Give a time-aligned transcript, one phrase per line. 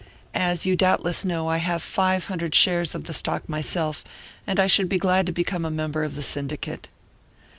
[0.33, 4.03] As you doubtless know, I have five hundred shares of the stock myself,
[4.47, 6.87] and I should be glad to become a member of the syndicate."